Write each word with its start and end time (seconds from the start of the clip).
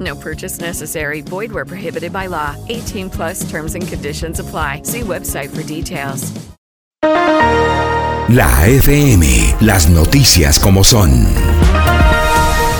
No 0.00 0.14
purchase 0.14 0.60
necessary. 0.60 1.20
Void 1.20 1.52
where 1.52 1.66
prohibited 1.66 2.12
by 2.12 2.28
law. 2.28 2.56
18 2.68 3.10
plus 3.10 3.50
terms 3.50 3.74
and 3.74 3.86
conditions 3.86 4.40
apply. 4.40 4.82
See 4.84 5.00
website 5.00 5.50
for 5.50 5.62
details. 5.62 6.32
La 8.28 8.66
FM, 8.66 9.56
las 9.60 9.90
noticias 9.90 10.58
como 10.58 10.84
son. 10.84 11.10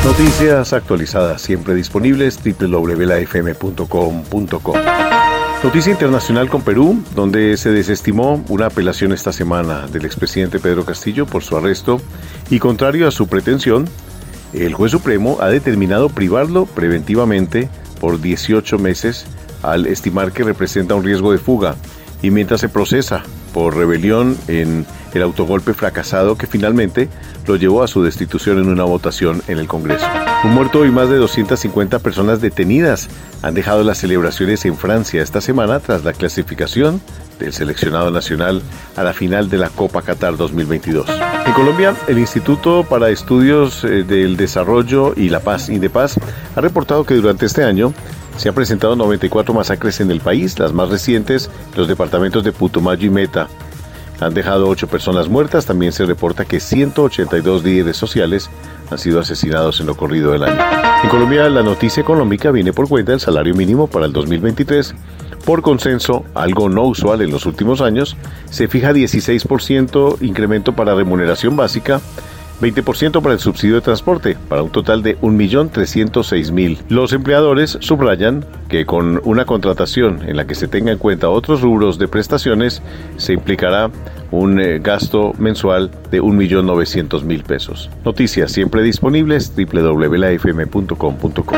Noticias 0.04 0.72
actualizadas, 0.72 1.42
siempre 1.42 1.74
disponibles 1.74 2.40
www.lafm.com.co. 2.42 3.52
Noticia 5.62 5.92
internacional 5.92 6.48
con 6.48 6.62
Perú, 6.62 7.04
donde 7.14 7.56
se 7.56 7.70
desestimó 7.70 8.42
una 8.48 8.66
apelación 8.66 9.12
esta 9.12 9.32
semana 9.32 9.86
del 9.86 10.04
expresidente 10.04 10.58
Pedro 10.58 10.84
Castillo 10.84 11.26
por 11.26 11.44
su 11.44 11.56
arresto 11.56 12.00
y 12.50 12.58
contrario 12.58 13.06
a 13.06 13.12
su 13.12 13.28
pretensión, 13.28 13.88
el 14.52 14.74
juez 14.74 14.92
supremo 14.92 15.38
ha 15.40 15.48
determinado 15.48 16.08
privarlo 16.08 16.66
preventivamente 16.66 17.68
por 18.00 18.20
18 18.20 18.78
meses 18.78 19.26
al 19.62 19.86
estimar 19.86 20.32
que 20.32 20.44
representa 20.44 20.94
un 20.94 21.04
riesgo 21.04 21.32
de 21.32 21.38
fuga 21.38 21.76
y 22.22 22.30
mientras 22.30 22.60
se 22.60 22.68
procesa 22.68 23.22
por 23.52 23.76
rebelión 23.76 24.36
en 24.48 24.86
el 25.14 25.22
autogolpe 25.22 25.74
fracasado 25.74 26.36
que 26.36 26.46
finalmente 26.46 27.08
lo 27.46 27.56
llevó 27.56 27.82
a 27.82 27.88
su 27.88 28.02
destitución 28.02 28.58
en 28.58 28.68
una 28.68 28.84
votación 28.84 29.42
en 29.48 29.58
el 29.58 29.68
Congreso. 29.68 30.06
Un 30.44 30.54
muerto 30.54 30.84
y 30.86 30.90
más 30.90 31.08
de 31.08 31.16
250 31.16 31.98
personas 31.98 32.40
detenidas 32.40 33.08
han 33.42 33.54
dejado 33.54 33.84
las 33.84 33.98
celebraciones 33.98 34.64
en 34.64 34.76
Francia 34.76 35.22
esta 35.22 35.40
semana 35.40 35.80
tras 35.80 36.04
la 36.04 36.12
clasificación 36.12 37.00
del 37.38 37.52
seleccionado 37.52 38.10
nacional 38.10 38.62
a 38.96 39.02
la 39.02 39.12
final 39.12 39.50
de 39.50 39.58
la 39.58 39.68
Copa 39.68 40.02
Qatar 40.02 40.36
2022. 40.36 41.06
En 41.52 41.56
Colombia, 41.56 41.94
el 42.08 42.18
Instituto 42.18 42.82
para 42.82 43.10
Estudios 43.10 43.84
eh, 43.84 44.04
del 44.04 44.38
Desarrollo 44.38 45.12
y 45.14 45.28
la 45.28 45.40
Paz, 45.40 45.68
INDEPAZ, 45.68 46.16
ha 46.56 46.60
reportado 46.62 47.04
que 47.04 47.12
durante 47.12 47.44
este 47.44 47.62
año 47.62 47.92
se 48.38 48.48
han 48.48 48.54
presentado 48.54 48.96
94 48.96 49.52
masacres 49.52 50.00
en 50.00 50.10
el 50.10 50.20
país, 50.20 50.58
las 50.58 50.72
más 50.72 50.88
recientes 50.88 51.50
los 51.76 51.88
departamentos 51.88 52.42
de 52.42 52.52
Putumayo 52.52 53.06
y 53.06 53.10
Meta. 53.10 53.48
Han 54.22 54.34
dejado 54.34 54.68
8 54.68 54.86
personas 54.86 55.28
muertas, 55.28 55.66
también 55.66 55.92
se 55.92 56.06
reporta 56.06 56.44
que 56.44 56.60
182 56.60 57.64
líderes 57.64 57.96
sociales 57.96 58.50
han 58.90 58.98
sido 58.98 59.20
asesinados 59.20 59.80
en 59.80 59.86
lo 59.86 59.96
corrido 59.96 60.32
del 60.32 60.44
año. 60.44 60.60
En 61.02 61.10
Colombia, 61.10 61.48
la 61.48 61.62
noticia 61.62 62.00
económica 62.00 62.50
viene 62.50 62.72
por 62.72 62.88
cuenta 62.88 63.12
del 63.12 63.20
salario 63.20 63.54
mínimo 63.54 63.88
para 63.88 64.06
el 64.06 64.12
2023. 64.12 64.94
Por 65.44 65.62
consenso, 65.62 66.24
algo 66.34 66.68
no 66.68 66.82
usual 66.82 67.20
en 67.22 67.30
los 67.32 67.46
últimos 67.46 67.80
años, 67.80 68.16
se 68.50 68.68
fija 68.68 68.92
16% 68.92 70.18
incremento 70.20 70.74
para 70.74 70.94
remuneración 70.94 71.56
básica 71.56 72.00
20% 72.62 73.20
para 73.20 73.34
el 73.34 73.40
subsidio 73.40 73.74
de 73.74 73.80
transporte, 73.80 74.36
para 74.48 74.62
un 74.62 74.70
total 74.70 75.02
de 75.02 75.18
1.306.000. 75.18 76.78
Los 76.88 77.12
empleadores 77.12 77.76
subrayan 77.80 78.46
que 78.68 78.86
con 78.86 79.20
una 79.24 79.44
contratación 79.44 80.20
en 80.26 80.36
la 80.36 80.46
que 80.46 80.54
se 80.54 80.68
tenga 80.68 80.92
en 80.92 80.98
cuenta 80.98 81.28
otros 81.28 81.60
rubros 81.60 81.98
de 81.98 82.06
prestaciones, 82.08 82.80
se 83.16 83.32
implicará 83.32 83.90
un 84.30 84.60
eh, 84.60 84.78
gasto 84.78 85.32
mensual 85.38 85.90
de 86.10 86.22
1.900.000 86.22 87.42
pesos. 87.42 87.90
Noticias 88.04 88.52
siempre 88.52 88.82
disponibles 88.82 89.52
www.lafm.com.co. 89.54 91.56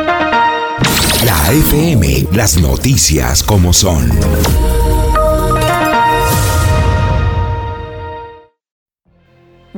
La 1.25 1.53
FM, 1.53 2.29
las 2.33 2.61
noticias 2.61 3.43
como 3.43 3.73
son. 3.73 4.11